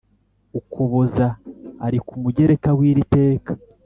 [0.59, 1.27] Ukuboza
[1.85, 3.51] ari ku mugereka w iri teka